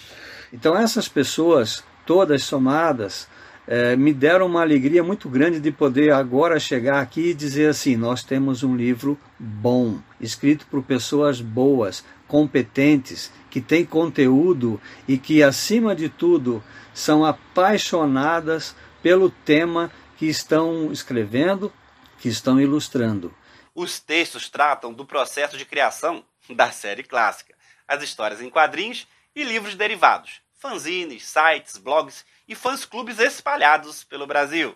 Então, 0.52 0.76
essas 0.76 1.08
pessoas, 1.08 1.84
todas 2.04 2.42
somadas, 2.42 3.28
é, 3.66 3.96
me 3.96 4.12
deram 4.12 4.46
uma 4.46 4.60
alegria 4.60 5.02
muito 5.02 5.28
grande 5.28 5.58
de 5.58 5.72
poder 5.72 6.12
agora 6.12 6.58
chegar 6.60 7.00
aqui 7.00 7.30
e 7.30 7.34
dizer 7.34 7.70
assim: 7.70 7.96
nós 7.96 8.22
temos 8.22 8.62
um 8.62 8.76
livro 8.76 9.18
bom, 9.38 9.98
escrito 10.20 10.66
por 10.70 10.82
pessoas 10.82 11.40
boas, 11.40 12.04
competentes, 12.26 13.32
que 13.50 13.60
têm 13.60 13.84
conteúdo 13.84 14.80
e 15.06 15.16
que, 15.16 15.42
acima 15.42 15.94
de 15.94 16.08
tudo, 16.08 16.62
são 16.92 17.24
apaixonadas 17.24 18.74
pelo 19.02 19.30
tema 19.30 19.90
que 20.16 20.26
estão 20.26 20.90
escrevendo, 20.90 21.72
que 22.18 22.28
estão 22.28 22.60
ilustrando. 22.60 23.34
Os 23.74 24.00
textos 24.00 24.48
tratam 24.48 24.92
do 24.92 25.04
processo 25.04 25.56
de 25.56 25.64
criação 25.64 26.24
da 26.48 26.70
série 26.70 27.02
clássica, 27.02 27.54
as 27.86 28.02
histórias 28.02 28.40
em 28.40 28.48
quadrinhos 28.48 29.06
e 29.34 29.44
livros 29.44 29.74
derivados, 29.74 30.40
fanzines, 30.54 31.26
sites, 31.26 31.76
blogs 31.76 32.24
e 32.48 32.54
fãs-clubes 32.54 33.18
espalhados 33.18 34.02
pelo 34.02 34.26
Brasil. 34.26 34.74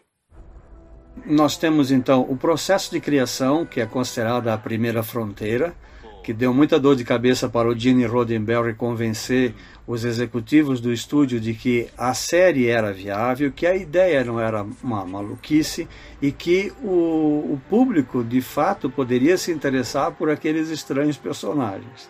Nós 1.25 1.57
temos 1.57 1.91
então 1.91 2.23
o 2.23 2.37
processo 2.37 2.91
de 2.91 3.01
criação, 3.01 3.67
que 3.67 3.81
é 3.81 3.87
considerada 3.87 4.53
a 4.53 4.59
primeira 4.59 5.03
fronteira, 5.03 5.75
que 6.23 6.33
deu 6.33 6.53
muita 6.53 6.79
dor 6.79 6.97
de 6.97 7.05
cabeça 7.05 7.49
para 7.49 7.69
o 7.69 7.79
Gene 7.79 8.05
Roddenberry 8.05 8.75
convencer 8.75 9.55
os 9.87 10.05
executivos 10.05 10.81
do 10.81 10.93
estúdio 10.93 11.41
de 11.41 11.55
que 11.55 11.89
a 11.97 12.15
série 12.15 12.69
era 12.69 12.93
viável, 12.93 13.51
que 13.51 13.67
a 13.67 13.75
ideia 13.75 14.23
não 14.25 14.39
era 14.39 14.65
uma 14.83 15.05
maluquice 15.05 15.89
e 16.21 16.31
que 16.31 16.73
o, 16.83 17.55
o 17.55 17.61
público 17.69 18.23
de 18.23 18.41
fato 18.41 18.91
poderia 18.91 19.37
se 19.37 19.51
interessar 19.51 20.13
por 20.13 20.31
aqueles 20.31 20.69
estranhos 20.69 21.17
personagens. 21.17 22.09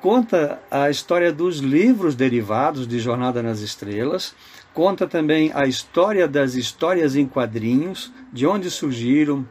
Conta 0.00 0.62
a 0.70 0.88
história 0.88 1.32
dos 1.32 1.58
livros 1.58 2.14
derivados 2.14 2.86
de 2.86 3.00
Jornada 3.00 3.42
nas 3.42 3.60
Estrelas, 3.60 4.32
conta 4.72 5.08
também 5.08 5.50
a 5.52 5.66
história 5.66 6.28
das 6.28 6.54
histórias 6.54 7.16
em 7.16 7.26
quadrinhos, 7.26 8.12
de 8.32 8.46
onde 8.46 8.70
surgiram, 8.70 9.44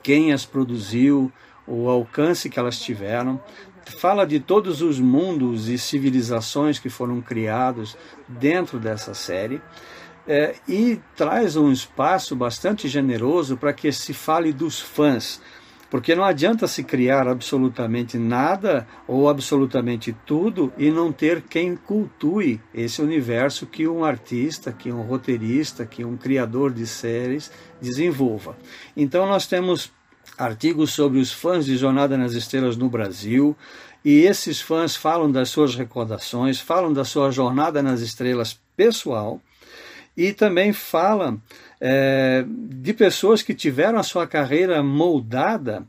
quem 0.00 0.32
as 0.32 0.44
produziu, 0.46 1.32
o 1.66 1.88
alcance 1.88 2.48
que 2.48 2.58
elas 2.58 2.78
tiveram. 2.80 3.40
Fala 3.98 4.24
de 4.24 4.38
todos 4.38 4.80
os 4.80 5.00
mundos 5.00 5.68
e 5.68 5.76
civilizações 5.76 6.78
que 6.78 6.88
foram 6.88 7.20
criados 7.20 7.96
dentro 8.28 8.78
dessa 8.78 9.14
série. 9.14 9.60
É, 10.26 10.54
e 10.68 11.00
traz 11.16 11.56
um 11.56 11.72
espaço 11.72 12.36
bastante 12.36 12.86
generoso 12.86 13.56
para 13.56 13.72
que 13.72 13.90
se 13.90 14.14
fale 14.14 14.52
dos 14.52 14.80
fãs, 14.80 15.42
porque 15.90 16.14
não 16.14 16.22
adianta 16.22 16.68
se 16.68 16.84
criar 16.84 17.26
absolutamente 17.26 18.16
nada 18.16 18.86
ou 19.08 19.28
absolutamente 19.28 20.14
tudo 20.24 20.72
e 20.78 20.92
não 20.92 21.10
ter 21.10 21.42
quem 21.42 21.74
cultue 21.74 22.60
esse 22.72 23.02
universo 23.02 23.66
que 23.66 23.88
um 23.88 24.04
artista, 24.04 24.72
que 24.72 24.92
um 24.92 25.02
roteirista, 25.02 25.84
que 25.84 26.04
um 26.04 26.16
criador 26.16 26.72
de 26.72 26.86
séries 26.86 27.50
desenvolva. 27.80 28.56
Então 28.96 29.26
nós 29.26 29.48
temos 29.48 29.92
artigos 30.36 30.92
sobre 30.92 31.18
os 31.18 31.32
fãs 31.32 31.64
de 31.64 31.76
Jornada 31.76 32.16
nas 32.16 32.32
Estrelas 32.32 32.76
no 32.76 32.88
Brasil, 32.88 33.56
e 34.04 34.22
esses 34.22 34.60
fãs 34.60 34.96
falam 34.96 35.30
das 35.30 35.48
suas 35.48 35.74
recordações, 35.74 36.60
falam 36.60 36.92
da 36.92 37.04
sua 37.04 37.30
jornada 37.30 37.82
nas 37.82 38.00
estrelas 38.00 38.58
pessoal 38.76 39.40
e 40.16 40.32
também 40.32 40.72
falam 40.72 41.40
é, 41.80 42.44
de 42.46 42.92
pessoas 42.92 43.42
que 43.42 43.54
tiveram 43.54 43.98
a 43.98 44.02
sua 44.02 44.26
carreira 44.26 44.82
moldada 44.82 45.86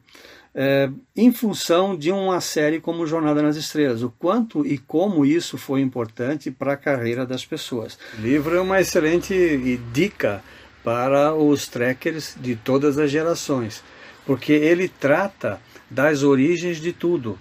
é, 0.56 0.90
em 1.16 1.32
função 1.32 1.98
de 1.98 2.12
uma 2.12 2.40
série 2.40 2.80
como 2.80 3.08
Jornada 3.08 3.42
nas 3.42 3.56
Estrelas, 3.56 4.04
o 4.04 4.12
quanto 4.12 4.66
e 4.66 4.78
como 4.78 5.26
isso 5.26 5.58
foi 5.58 5.82
importante 5.82 6.52
para 6.52 6.74
a 6.74 6.78
carreira 6.78 7.26
das 7.26 7.44
pessoas. 7.44 7.98
O 8.20 8.22
livro 8.22 8.56
é 8.56 8.62
uma 8.62 8.80
excelente 8.80 9.80
dica 9.92 10.44
para 10.84 11.34
os 11.34 11.68
trekkers 11.68 12.36
de 12.40 12.56
todas 12.56 13.00
as 13.00 13.10
gerações, 13.10 13.84
porque 14.26 14.54
ele 14.54 14.88
trata 14.88 15.60
das 15.90 16.24
origens 16.24 16.78
de 16.78 16.92
tudo. 16.92 17.38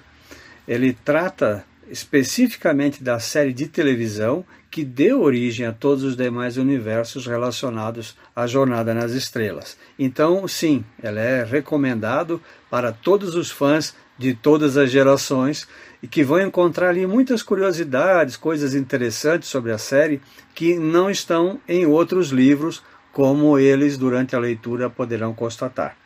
Ele 0.67 0.93
trata 0.93 1.65
especificamente 1.89 3.03
da 3.03 3.19
série 3.19 3.53
de 3.53 3.67
televisão 3.67 4.45
que 4.71 4.85
deu 4.85 5.21
origem 5.21 5.67
a 5.67 5.73
todos 5.73 6.03
os 6.03 6.17
demais 6.17 6.57
universos 6.57 7.27
relacionados 7.27 8.17
à 8.35 8.47
Jornada 8.47 8.95
nas 8.95 9.13
Estrelas. 9.13 9.77
Então, 9.99 10.49
sim, 10.49 10.83
ela 11.03 11.21
é 11.21 11.45
recomendado 11.45 12.41
para 12.71 12.91
todos 12.91 13.35
os 13.35 13.51
fãs 13.51 13.95
de 14.17 14.33
todas 14.33 14.79
as 14.79 14.91
gerações 14.91 15.69
e 16.03 16.09
que 16.09 16.25
vão 16.25 16.41
encontrar 16.41 16.89
ali 16.89 17.07
muitas 17.07 17.43
curiosidades, 17.43 18.37
coisas 18.37 18.75
interessantes 18.75 19.51
sobre 19.51 19.73
a 19.73 19.79
série 19.79 20.23
que 20.55 20.79
não 20.79 21.11
estão 21.11 21.61
em 21.69 21.85
outros 21.85 22.31
livros, 22.31 22.83
como 23.13 23.59
eles 23.59 23.99
durante 23.99 24.35
a 24.35 24.39
leitura 24.39 24.89
poderão 24.89 25.35
constatar. 25.35 26.02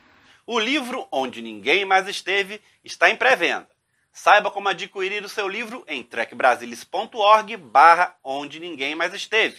O 0.49 0.61
livro 0.61 1.09
Onde 1.11 1.43
Ninguém 1.43 1.85
Mais 1.85 2.07
Esteve 2.07 2.63
está 2.85 3.11
em 3.11 3.17
pré-venda. 3.17 3.69
Saiba 4.13 4.49
como 4.49 4.69
adquirir 4.69 5.25
o 5.25 5.29
seu 5.29 5.49
livro 5.49 5.85
em 5.89 6.05
trekbrasilis.org 6.05 7.57
barra 7.57 8.17
onde 8.23 8.61
ninguém 8.61 8.95
mais 8.95 9.13
esteve. 9.13 9.57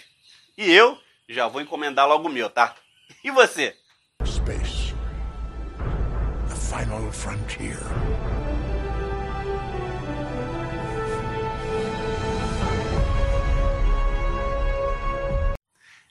E 0.58 0.72
eu 0.72 0.98
já 1.28 1.46
vou 1.50 1.60
encomendar 1.60 2.08
logo 2.08 2.30
o 2.30 2.32
meu, 2.32 2.50
tá? 2.50 2.74
E 3.22 3.30
você? 3.30 3.76
Space. 4.26 4.96
The 6.48 6.56
final 6.56 7.12
frontier. 7.12 7.78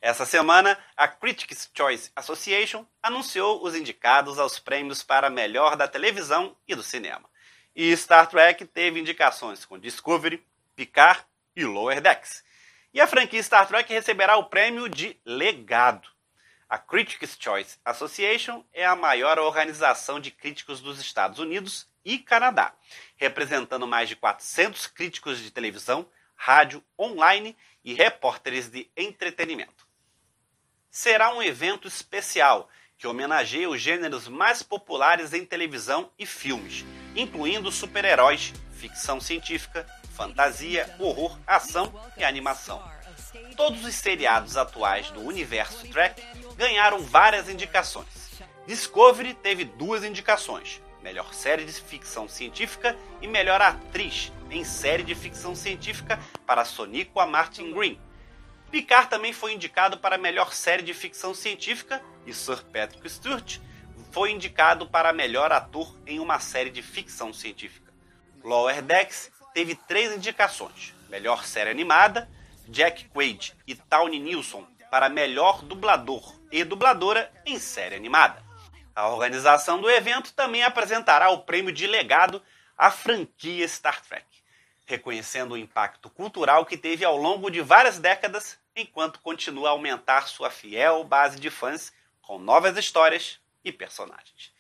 Essa 0.06 0.24
semana, 0.24 0.78
a 0.96 1.08
Critics' 1.08 1.68
Choice 1.76 2.12
Association 2.14 2.86
anunciou 3.02 3.64
os 3.64 3.74
indicados 3.74 4.38
aos 4.38 4.56
prêmios 4.56 5.02
para 5.02 5.28
melhor 5.28 5.74
da 5.74 5.88
televisão 5.88 6.56
e 6.68 6.76
do 6.76 6.82
cinema. 6.84 7.28
E 7.74 7.90
Star 7.96 8.28
Trek 8.28 8.64
teve 8.66 9.00
indicações 9.00 9.64
com 9.64 9.76
Discovery, 9.76 10.46
Picard 10.76 11.24
e 11.56 11.64
Lower 11.64 12.00
Decks. 12.00 12.44
E 12.94 13.00
a 13.00 13.06
franquia 13.08 13.42
Star 13.42 13.66
Trek 13.66 13.92
receberá 13.92 14.36
o 14.36 14.44
prêmio 14.44 14.88
de 14.88 15.20
Legado. 15.24 16.08
A 16.68 16.78
Critics' 16.78 17.36
Choice 17.36 17.76
Association 17.84 18.62
é 18.72 18.86
a 18.86 18.94
maior 18.94 19.40
organização 19.40 20.20
de 20.20 20.30
críticos 20.30 20.80
dos 20.80 21.00
Estados 21.00 21.40
Unidos 21.40 21.90
e 22.04 22.20
Canadá, 22.20 22.72
representando 23.16 23.88
mais 23.88 24.08
de 24.08 24.14
400 24.14 24.86
críticos 24.86 25.40
de 25.40 25.50
televisão, 25.50 26.08
rádio, 26.36 26.80
online 26.96 27.56
e 27.84 27.92
repórteres 27.92 28.70
de 28.70 28.88
entretenimento 28.96 29.85
será 30.96 31.30
um 31.34 31.42
evento 31.42 31.86
especial 31.86 32.70
que 32.96 33.06
homenageia 33.06 33.68
os 33.68 33.78
gêneros 33.78 34.28
mais 34.28 34.62
populares 34.62 35.34
em 35.34 35.44
televisão 35.44 36.10
e 36.18 36.24
filmes, 36.24 36.86
incluindo 37.14 37.70
super-heróis, 37.70 38.54
ficção 38.72 39.20
científica, 39.20 39.86
fantasia, 40.14 40.88
horror, 40.98 41.38
ação 41.46 41.92
e 42.16 42.24
animação. 42.24 42.82
Todos 43.58 43.84
os 43.84 43.94
seriados 43.94 44.56
atuais 44.56 45.10
do 45.10 45.20
universo 45.20 45.86
Trek 45.90 46.22
ganharam 46.56 47.00
várias 47.00 47.50
indicações. 47.50 48.40
Discovery 48.66 49.34
teve 49.34 49.66
duas 49.66 50.02
indicações: 50.02 50.80
melhor 51.02 51.34
série 51.34 51.66
de 51.66 51.72
ficção 51.72 52.26
científica 52.26 52.96
e 53.20 53.28
melhor 53.28 53.60
atriz 53.60 54.32
em 54.50 54.64
série 54.64 55.02
de 55.02 55.14
ficção 55.14 55.54
científica 55.54 56.18
para 56.46 56.64
Soniqua 56.64 57.26
Martin 57.26 57.70
Green, 57.74 58.00
Picard 58.70 59.08
também 59.08 59.32
foi 59.32 59.54
indicado 59.54 59.98
para 59.98 60.16
a 60.16 60.18
melhor 60.18 60.52
série 60.52 60.82
de 60.82 60.92
ficção 60.92 61.32
científica 61.32 62.02
e 62.26 62.32
Sir 62.32 62.64
Patrick 62.64 63.08
Stewart 63.08 63.58
foi 64.10 64.32
indicado 64.32 64.88
para 64.88 65.12
melhor 65.12 65.52
ator 65.52 65.94
em 66.06 66.18
uma 66.18 66.40
série 66.40 66.70
de 66.70 66.82
ficção 66.82 67.32
científica. 67.32 67.92
Lower 68.42 68.82
Decks 68.82 69.30
teve 69.54 69.74
três 69.74 70.14
indicações: 70.14 70.94
melhor 71.08 71.44
série 71.44 71.70
animada, 71.70 72.28
Jack 72.68 73.08
Quaid 73.08 73.54
e 73.66 73.74
Tawny 73.74 74.18
Nilsson 74.18 74.66
para 74.90 75.08
melhor 75.08 75.62
dublador 75.62 76.34
e 76.50 76.64
dubladora 76.64 77.30
em 77.44 77.58
série 77.58 77.94
animada. 77.94 78.42
A 78.94 79.08
organização 79.08 79.80
do 79.80 79.90
evento 79.90 80.32
também 80.32 80.62
apresentará 80.62 81.30
o 81.30 81.42
prêmio 81.42 81.72
de 81.72 81.86
legado 81.86 82.42
à 82.76 82.90
franquia 82.90 83.66
Star 83.68 84.00
Trek 84.02 84.35
reconhecendo 84.86 85.52
o 85.52 85.58
impacto 85.58 86.08
cultural 86.08 86.64
que 86.64 86.76
teve 86.76 87.04
ao 87.04 87.16
longo 87.16 87.50
de 87.50 87.60
várias 87.60 87.98
décadas, 87.98 88.58
enquanto 88.74 89.20
continua 89.20 89.68
a 89.68 89.72
aumentar 89.72 90.28
sua 90.28 90.50
fiel 90.50 91.02
base 91.02 91.40
de 91.40 91.50
fãs 91.50 91.92
com 92.22 92.38
novas 92.38 92.76
histórias 92.76 93.40
e 93.64 93.72
personagens. 93.72 94.54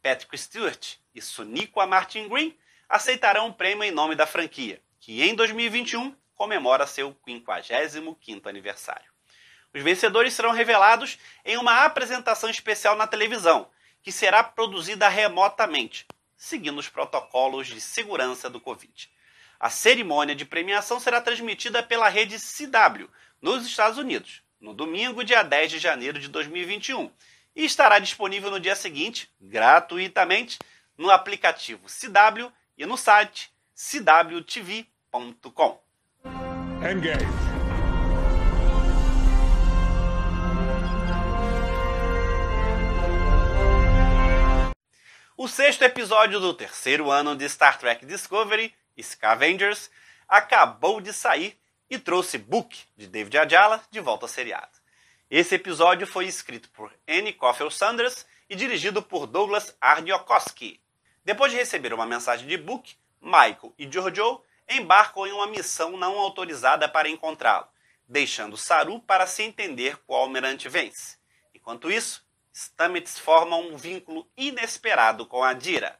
Patrick 0.00 0.38
Stewart 0.38 0.96
e 1.12 1.20
Sunico 1.20 1.84
Martin 1.84 2.28
Green 2.28 2.56
aceitarão 2.88 3.48
o 3.48 3.54
prêmio 3.54 3.82
em 3.82 3.90
nome 3.90 4.14
da 4.14 4.26
franquia, 4.26 4.80
que 5.00 5.22
em 5.22 5.34
2021 5.34 6.14
comemora 6.36 6.86
seu 6.86 7.12
55º 7.26 8.46
aniversário. 8.46 9.10
Os 9.74 9.82
vencedores 9.82 10.32
serão 10.32 10.52
revelados 10.52 11.18
em 11.44 11.56
uma 11.56 11.84
apresentação 11.84 12.48
especial 12.48 12.96
na 12.96 13.06
televisão, 13.06 13.68
que 14.02 14.12
será 14.12 14.44
produzida 14.44 15.08
remotamente, 15.08 16.06
seguindo 16.36 16.78
os 16.78 16.88
protocolos 16.88 17.66
de 17.66 17.80
segurança 17.80 18.48
do 18.48 18.60
Covid. 18.60 19.10
A 19.58 19.70
cerimônia 19.70 20.34
de 20.34 20.44
premiação 20.44 21.00
será 21.00 21.20
transmitida 21.20 21.82
pela 21.82 22.08
rede 22.08 22.36
CW, 22.38 23.08
nos 23.40 23.66
Estados 23.66 23.98
Unidos, 23.98 24.42
no 24.60 24.74
domingo, 24.74 25.24
dia 25.24 25.42
10 25.42 25.70
de 25.70 25.78
janeiro 25.78 26.18
de 26.18 26.28
2021, 26.28 27.10
e 27.54 27.64
estará 27.64 27.98
disponível 27.98 28.50
no 28.50 28.60
dia 28.60 28.76
seguinte, 28.76 29.30
gratuitamente, 29.40 30.58
no 30.96 31.10
aplicativo 31.10 31.86
CW 31.86 32.52
e 32.76 32.84
no 32.84 32.96
site 32.96 33.50
cwtv.com. 33.74 34.86
Engage. 36.90 37.26
O 45.38 45.48
sexto 45.48 45.82
episódio 45.82 46.40
do 46.40 46.54
terceiro 46.54 47.10
ano 47.10 47.36
de 47.36 47.46
Star 47.48 47.78
Trek 47.78 48.04
Discovery 48.06 48.74
Scavengers, 49.02 49.90
acabou 50.28 51.00
de 51.00 51.12
sair 51.12 51.58
e 51.88 51.98
trouxe 51.98 52.38
Book, 52.38 52.76
de 52.96 53.06
David 53.06 53.38
Ajala, 53.38 53.82
de 53.90 54.00
volta 54.00 54.24
ao 54.24 54.28
seriado. 54.28 54.76
Esse 55.30 55.54
episódio 55.56 56.06
foi 56.06 56.26
escrito 56.26 56.70
por 56.70 56.92
Annie 57.08 57.32
Coffell 57.32 57.70
Sanders 57.70 58.26
e 58.48 58.54
dirigido 58.54 59.02
por 59.02 59.26
Douglas 59.26 59.76
Arniokoski. 59.80 60.80
Depois 61.24 61.50
de 61.50 61.58
receber 61.58 61.92
uma 61.92 62.06
mensagem 62.06 62.46
de 62.46 62.56
Book, 62.56 62.96
Michael 63.20 63.74
e 63.76 63.90
Giorgio 63.90 64.42
embarcam 64.68 65.26
em 65.26 65.32
uma 65.32 65.46
missão 65.46 65.96
não 65.96 66.18
autorizada 66.18 66.88
para 66.88 67.08
encontrá-lo, 67.08 67.66
deixando 68.08 68.56
Saru 68.56 69.00
para 69.00 69.26
se 69.26 69.42
entender 69.42 69.96
qual 70.06 70.22
almirante 70.22 70.68
vence. 70.68 71.18
Enquanto 71.52 71.90
isso, 71.90 72.24
Stamets 72.54 73.18
forma 73.18 73.56
um 73.56 73.76
vínculo 73.76 74.30
inesperado 74.36 75.26
com 75.26 75.42
a 75.42 75.52
Dira. 75.52 75.98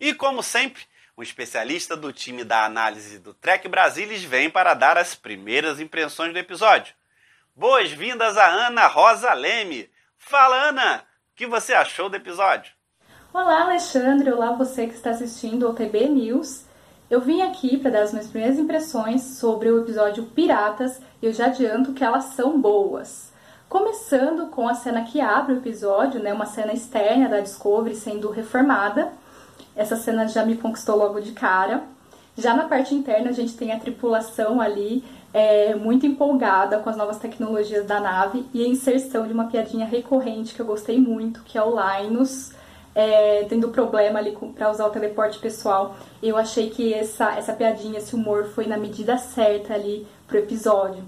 E 0.00 0.14
como 0.14 0.42
sempre, 0.42 0.82
um 1.20 1.22
especialista 1.22 1.94
do 1.94 2.14
time 2.14 2.42
da 2.44 2.64
análise 2.64 3.18
do 3.18 3.34
Trek 3.34 3.68
Brasilis 3.68 4.24
vem 4.24 4.48
para 4.48 4.72
dar 4.72 4.96
as 4.96 5.14
primeiras 5.14 5.78
impressões 5.78 6.32
do 6.32 6.38
episódio. 6.38 6.94
Boas-vindas 7.54 8.38
a 8.38 8.46
Ana 8.46 8.86
Rosa 8.86 9.34
Leme. 9.34 9.90
Fala, 10.16 10.70
Ana! 10.70 11.04
O 11.30 11.36
que 11.36 11.46
você 11.46 11.74
achou 11.74 12.08
do 12.08 12.16
episódio? 12.16 12.72
Olá, 13.34 13.64
Alexandre. 13.64 14.32
Olá, 14.32 14.52
você 14.52 14.86
que 14.86 14.94
está 14.94 15.10
assistindo 15.10 15.66
ao 15.66 15.74
TB 15.74 16.08
News. 16.08 16.64
Eu 17.10 17.20
vim 17.20 17.42
aqui 17.42 17.76
para 17.76 17.90
dar 17.90 18.02
as 18.04 18.12
minhas 18.12 18.28
primeiras 18.28 18.58
impressões 18.58 19.20
sobre 19.38 19.70
o 19.70 19.82
episódio 19.82 20.24
Piratas 20.24 21.02
e 21.20 21.26
eu 21.26 21.34
já 21.34 21.46
adianto 21.46 21.92
que 21.92 22.02
elas 22.02 22.32
são 22.34 22.58
boas. 22.58 23.30
Começando 23.68 24.46
com 24.46 24.66
a 24.66 24.72
cena 24.72 25.04
que 25.04 25.20
abre 25.20 25.52
o 25.52 25.58
episódio, 25.58 26.18
né, 26.18 26.32
uma 26.32 26.46
cena 26.46 26.72
externa 26.72 27.28
da 27.28 27.40
Discovery 27.40 27.94
sendo 27.94 28.30
reformada 28.30 29.12
essa 29.74 29.96
cena 29.96 30.26
já 30.28 30.44
me 30.44 30.56
conquistou 30.56 30.96
logo 30.96 31.20
de 31.20 31.32
cara. 31.32 31.82
Já 32.36 32.54
na 32.54 32.64
parte 32.64 32.94
interna, 32.94 33.30
a 33.30 33.32
gente 33.32 33.56
tem 33.56 33.72
a 33.72 33.78
tripulação 33.78 34.60
ali 34.60 35.04
é, 35.32 35.74
muito 35.74 36.06
empolgada 36.06 36.78
com 36.78 36.90
as 36.90 36.96
novas 36.96 37.18
tecnologias 37.18 37.86
da 37.86 38.00
nave 38.00 38.46
e 38.52 38.64
a 38.64 38.68
inserção 38.68 39.26
de 39.26 39.32
uma 39.32 39.46
piadinha 39.46 39.86
recorrente 39.86 40.54
que 40.54 40.60
eu 40.60 40.66
gostei 40.66 40.98
muito, 40.98 41.42
que 41.42 41.56
é 41.56 41.62
o 41.62 41.74
Linus. 41.74 42.52
É, 42.92 43.44
tendo 43.48 43.68
problema 43.68 44.18
ali 44.18 44.36
para 44.56 44.68
usar 44.68 44.84
o 44.84 44.90
teleporte 44.90 45.38
pessoal. 45.38 45.94
Eu 46.20 46.36
achei 46.36 46.70
que 46.70 46.92
essa, 46.92 47.36
essa 47.36 47.52
piadinha, 47.52 47.98
esse 47.98 48.16
humor 48.16 48.46
foi 48.46 48.66
na 48.66 48.76
medida 48.76 49.16
certa 49.16 49.74
ali 49.74 50.04
pro 50.26 50.38
episódio. 50.38 51.04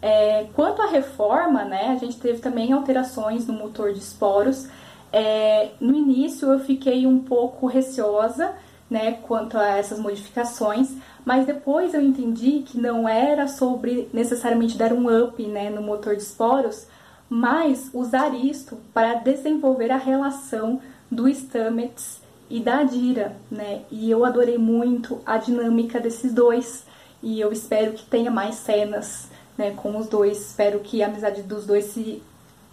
É, 0.00 0.46
quanto 0.54 0.80
à 0.80 0.86
reforma, 0.86 1.62
né, 1.64 1.88
a 1.88 1.96
gente 1.96 2.18
teve 2.18 2.38
também 2.38 2.72
alterações 2.72 3.46
no 3.46 3.52
motor 3.52 3.92
de 3.92 3.98
esporos, 3.98 4.66
é, 5.12 5.70
no 5.80 5.94
início 5.94 6.50
eu 6.52 6.60
fiquei 6.60 7.06
um 7.06 7.18
pouco 7.18 7.66
receosa, 7.66 8.52
né, 8.88 9.12
quanto 9.22 9.56
a 9.56 9.76
essas 9.76 9.98
modificações, 9.98 10.92
mas 11.24 11.46
depois 11.46 11.94
eu 11.94 12.00
entendi 12.00 12.64
que 12.66 12.78
não 12.78 13.08
era 13.08 13.46
sobre 13.46 14.08
necessariamente 14.12 14.76
dar 14.76 14.92
um 14.92 15.24
up, 15.24 15.40
né, 15.46 15.70
no 15.70 15.80
motor 15.80 16.16
de 16.16 16.22
esporos, 16.22 16.86
mas 17.28 17.90
usar 17.94 18.34
isto 18.34 18.76
para 18.92 19.14
desenvolver 19.14 19.92
a 19.92 19.96
relação 19.96 20.80
do 21.08 21.28
Stamets 21.28 22.20
e 22.48 22.58
da 22.58 22.82
Dira, 22.82 23.36
né? 23.48 23.82
E 23.88 24.10
eu 24.10 24.24
adorei 24.24 24.58
muito 24.58 25.20
a 25.24 25.38
dinâmica 25.38 26.00
desses 26.00 26.32
dois 26.32 26.84
e 27.22 27.40
eu 27.40 27.52
espero 27.52 27.92
que 27.92 28.04
tenha 28.04 28.30
mais 28.30 28.56
cenas, 28.56 29.28
né, 29.56 29.70
com 29.76 29.96
os 29.96 30.08
dois. 30.08 30.48
Espero 30.48 30.80
que 30.80 31.00
a 31.00 31.06
amizade 31.06 31.42
dos 31.42 31.64
dois 31.64 31.84
se 31.84 32.20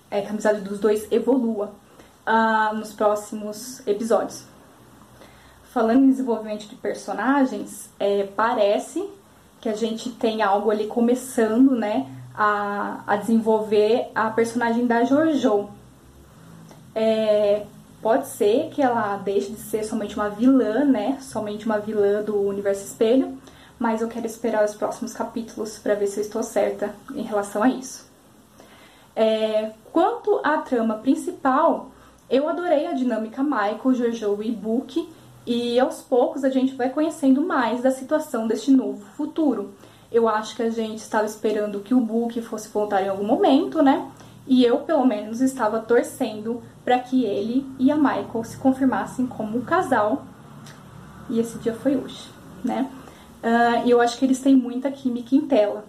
é, 0.10 0.21
que 0.21 0.28
a 0.28 0.32
amizade 0.32 0.62
dos 0.62 0.80
dois 0.80 1.08
evolua 1.12 1.71
uh, 2.28 2.76
nos 2.76 2.92
próximos 2.92 3.86
episódios. 3.88 4.44
Falando 5.72 6.04
em 6.04 6.10
desenvolvimento 6.10 6.68
de 6.68 6.76
personagens, 6.76 7.90
é, 8.00 8.24
parece 8.36 9.08
que 9.62 9.70
a 9.70 9.76
gente 9.76 10.12
tem 10.12 10.42
algo 10.42 10.70
ali 10.70 10.88
começando, 10.88 11.72
né, 11.72 12.08
a, 12.36 13.02
a 13.08 13.16
desenvolver 13.16 14.12
a 14.13 14.30
personagem 14.30 14.86
da 14.86 15.04
Jojo. 15.04 15.70
É, 16.94 17.66
pode 18.02 18.28
ser 18.28 18.70
que 18.70 18.82
ela 18.82 19.18
deixe 19.18 19.52
de 19.52 19.60
ser 19.60 19.84
somente 19.84 20.16
uma 20.16 20.30
vilã, 20.30 20.84
né? 20.84 21.18
Somente 21.22 21.66
uma 21.66 21.80
vilã 21.80 22.24
do 22.24 22.40
universo 22.40 22.86
espelho, 22.86 23.38
mas 23.78 24.02
eu 24.02 24.08
quero 24.08 24.26
esperar 24.26 24.63
os 24.63 24.76
próximos 24.76 25.13
capítulos 25.13 25.78
para 25.78 25.96
ver 25.96 26.08
se 26.08 26.20
eu 26.20 26.24
estou 26.24 26.44
certa 26.44 26.94
em 27.13 27.22
relação 27.24 27.62
a 27.62 27.70
isso. 27.70 28.08
É, 29.16 29.72
quanto 29.92 30.40
à 30.44 30.58
trama 30.58 30.96
principal, 30.96 31.92
eu 32.30 32.48
adorei 32.50 32.88
a 32.88 32.94
dinâmica 32.94 33.42
Michael, 33.42 33.94
Jojo 33.94 34.44
e 34.44 34.52
Book, 34.52 35.08
e 35.46 35.80
aos 35.80 36.02
poucos 36.02 36.44
a 36.44 36.50
gente 36.50 36.76
vai 36.76 36.90
conhecendo 36.90 37.42
mais 37.42 37.82
da 37.82 37.92
situação 37.92 38.48
deste 38.48 38.70
novo 38.70 39.04
futuro. 39.16 39.72
Eu 40.12 40.28
acho 40.28 40.56
que 40.56 40.63
a 40.63 40.70
gente 40.70 41.00
estava 41.00 41.26
esperando 41.26 41.80
que 41.80 41.94
o 41.94 42.00
Book 42.00 42.42
fosse 42.42 42.68
voltar 42.70 43.02
em 43.02 43.10
algum 43.10 43.24
momento, 43.24 43.82
né? 43.82 44.10
E 44.46 44.63
eu, 44.63 44.80
pelo 44.80 45.06
menos, 45.06 45.42
estava 45.42 45.80
torcendo 45.80 46.62
para 46.84 47.00
que 47.00 47.24
ele 47.24 47.66
e 47.80 47.92
a 47.92 47.96
Michael 47.96 48.44
se 48.44 48.58
confirmassem 48.58 49.26
como 49.26 49.58
um 49.58 49.62
casal. 49.62 50.26
E 51.30 51.40
esse 51.40 51.58
dia 51.60 51.74
foi 51.74 51.96
hoje, 51.96 52.30
né? 52.63 52.90
Uh, 53.44 53.86
e 53.86 53.92
eu 53.92 54.02
acho 54.02 54.18
que 54.18 54.26
eles 54.26 54.40
têm 54.40 54.56
muita 54.56 54.90
química 54.92 55.36
em 55.36 55.42
tela. 55.42 55.86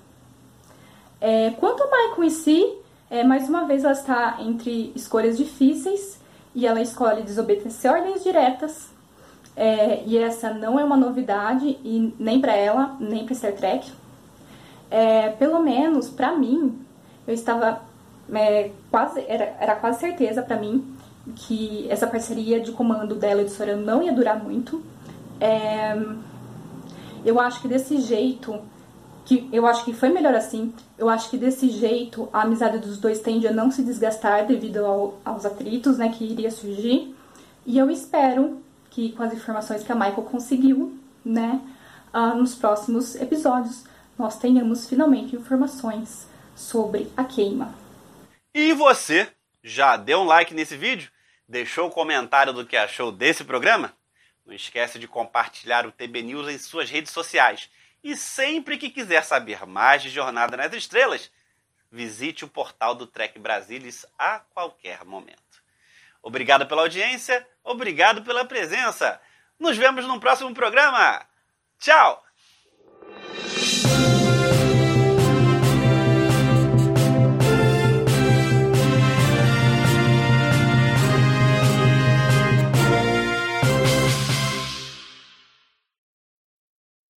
É, 1.21 1.51
quanto 1.51 1.83
a 1.83 1.87
Michael 1.87 2.25
em 2.25 2.31
si, 2.31 2.77
é, 3.11 3.25
mais 3.25 3.49
uma 3.49 3.65
vez 3.65 3.83
ela 3.83 3.93
está 3.93 4.39
entre 4.41 4.93
escolhas 4.95 5.37
difíceis 5.37 6.19
e 6.59 6.67
ela 6.67 6.81
escolhe 6.81 7.23
desobedecer 7.23 7.89
ordens 7.89 8.25
diretas. 8.25 8.89
É, 9.57 10.03
e 10.05 10.19
essa 10.19 10.53
não 10.53 10.79
é 10.79 10.85
uma 10.85 10.97
novidade 10.97 11.79
e 11.85 12.13
nem 12.19 12.41
para 12.41 12.53
ela 12.53 12.97
nem 12.99 13.25
para 13.25 13.35
Star 13.37 13.53
Trek. 13.53 13.89
É, 14.91 15.29
pelo 15.31 15.61
menos 15.61 16.09
para 16.09 16.37
mim, 16.37 16.77
eu 17.29 17.33
estava 17.33 17.81
é, 18.35 18.73
quase 18.91 19.25
era, 19.29 19.57
era 19.61 19.77
quase 19.77 20.01
certeza 20.01 20.43
para 20.43 20.57
mim 20.57 20.97
que 21.37 21.87
essa 21.89 22.09
parceria 22.09 22.59
de 22.59 22.73
comando 22.73 23.15
dela 23.15 23.43
e 23.43 23.45
do 23.45 23.51
Soran 23.51 23.77
não 23.77 24.03
ia 24.03 24.13
durar 24.13 24.43
muito. 24.43 24.83
É, 25.41 25.97
eu 27.25 27.39
acho 27.39 27.63
que 27.63 27.69
desse 27.69 28.01
jeito, 28.01 28.61
que 29.29 29.47
eu 29.53 29.67
acho 29.67 29.85
que 29.85 29.93
foi 29.93 30.09
melhor 30.09 30.35
assim. 30.35 30.75
Eu 30.97 31.07
acho 31.07 31.29
que 31.29 31.37
desse 31.37 31.69
jeito 31.69 32.31
a 32.33 32.41
amizade 32.41 32.79
dos 32.79 32.97
dois 32.97 33.21
tende 33.21 33.47
a 33.47 33.53
não 33.53 33.71
se 33.71 33.83
desgastar 33.83 34.47
devido 34.47 34.79
ao, 34.79 35.21
aos 35.23 35.45
atritos, 35.45 35.99
né, 35.99 36.09
que 36.09 36.25
iria 36.25 36.51
surgir. 36.51 37.15
E 37.67 37.77
eu 37.77 37.91
espero 37.91 38.63
que 38.89 39.13
com 39.13 39.23
as 39.23 39.35
informações 39.35 39.83
que 39.83 39.93
a 39.93 39.95
Michael 39.95 40.23
conseguiu, 40.23 40.99
né, 41.23 41.61
uh, 42.15 42.39
nos 42.39 42.55
próximos 42.55 43.17
episódios 43.17 43.85
nós 44.19 44.39
tenhamos 44.39 44.89
finalmente 44.89 45.37
informações 45.37 46.27
sobre 46.57 47.13
a 47.15 47.23
queima. 47.23 47.75
E 48.55 48.73
você, 48.73 49.29
já 49.63 49.99
deu 49.99 50.21
um 50.21 50.25
like 50.25 50.55
nesse 50.55 50.75
vídeo? 50.75 51.11
Deixou 51.47 51.85
o 51.85 51.89
um 51.89 51.91
comentário 51.91 52.55
do 52.55 52.65
que 52.65 52.79
achou 52.79 53.13
desse 53.13 53.45
programa? 53.45 53.93
Não 54.47 54.55
esquece 54.55 54.99
de 54.99 55.07
compartilhar 55.07 55.87
o 55.87 55.93
TB 55.93 56.23
News 56.23 56.49
em 56.49 56.57
suas 56.57 56.89
redes 56.89 57.13
sociais. 57.13 57.69
E 58.09 58.17
sempre 58.17 58.79
que 58.79 58.89
quiser 58.89 59.23
saber 59.23 59.67
mais 59.67 60.03
de 60.03 60.09
Jornada 60.09 60.57
nas 60.57 60.73
Estrelas, 60.73 61.31
visite 61.93 62.43
o 62.43 62.49
portal 62.49 62.95
do 62.95 63.07
Trek 63.07 63.39
Brasilis 63.39 64.07
a 64.19 64.39
qualquer 64.39 65.05
momento. 65.05 65.63
Obrigado 66.23 66.67
pela 66.67 66.81
audiência, 66.81 67.47
obrigado 67.63 68.23
pela 68.23 68.47
presença. 68.47 69.21
Nos 69.59 69.77
vemos 69.77 70.07
no 70.07 70.19
próximo 70.19 70.55
programa. 70.55 71.23
Tchau! 71.79 72.25